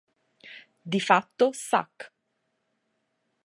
[0.83, 2.11] Di fatto, Suck!